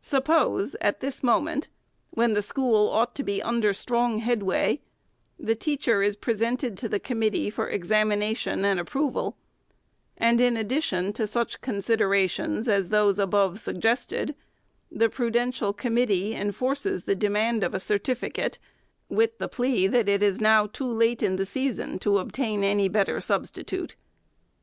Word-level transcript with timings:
Suppose, 0.00 0.76
at 0.80 1.00
this 1.00 1.22
moment, 1.22 1.68
when 2.08 2.32
the 2.32 2.40
school 2.40 2.88
ought 2.88 3.14
to 3.16 3.22
be 3.22 3.42
under 3.42 3.74
strong 3.74 4.20
headway, 4.20 4.80
the 5.38 5.54
teacher 5.54 6.02
is 6.02 6.16
presented 6.16 6.74
to 6.78 6.88
the 6.88 6.98
committee 6.98 7.50
for 7.50 7.68
examination 7.68 8.64
and 8.64 8.80
approval; 8.80 9.36
and, 10.16 10.40
in 10.40 10.56
addition 10.56 11.12
to 11.12 11.26
such 11.26 11.60
considerations 11.60 12.66
as 12.66 12.88
those 12.88 13.18
above 13.18 13.60
suggested, 13.60 14.34
the 14.90 15.10
prudential 15.10 15.74
committee 15.74 16.34
enforces 16.34 17.04
the 17.04 17.14
demand 17.14 17.62
of 17.62 17.74
a 17.74 17.78
certificate 17.78 18.58
with 19.10 19.36
the 19.36 19.48
plea, 19.48 19.86
that 19.86 20.08
it 20.08 20.22
is 20.22 20.40
now 20.40 20.66
too 20.66 20.90
late 20.90 21.22
in 21.22 21.36
the 21.36 21.44
season 21.44 21.98
to 21.98 22.16
obtain 22.16 22.64
any 22.64 22.88
better 22.88 23.20
substitute. 23.20 23.96